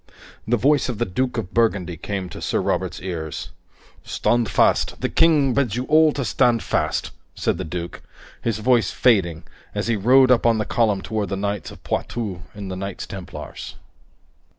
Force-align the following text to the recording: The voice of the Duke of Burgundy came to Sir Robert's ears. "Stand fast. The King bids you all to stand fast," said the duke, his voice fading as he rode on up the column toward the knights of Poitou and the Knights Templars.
The 0.47 0.57
voice 0.57 0.89
of 0.89 0.97
the 0.97 1.05
Duke 1.05 1.37
of 1.37 1.53
Burgundy 1.53 1.95
came 1.95 2.27
to 2.29 2.41
Sir 2.41 2.59
Robert's 2.59 2.99
ears. 3.01 3.51
"Stand 4.03 4.49
fast. 4.49 4.99
The 4.99 5.09
King 5.09 5.53
bids 5.53 5.75
you 5.75 5.83
all 5.85 6.11
to 6.13 6.25
stand 6.25 6.63
fast," 6.63 7.11
said 7.35 7.59
the 7.59 7.63
duke, 7.63 8.01
his 8.41 8.57
voice 8.57 8.89
fading 8.89 9.43
as 9.75 9.85
he 9.85 9.95
rode 9.95 10.31
on 10.31 10.35
up 10.43 10.57
the 10.57 10.65
column 10.65 11.03
toward 11.03 11.29
the 11.29 11.35
knights 11.37 11.69
of 11.69 11.83
Poitou 11.83 12.41
and 12.55 12.71
the 12.71 12.75
Knights 12.75 13.05
Templars. 13.05 13.75